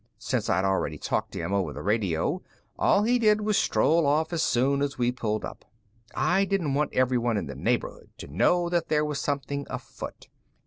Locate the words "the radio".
1.73-2.41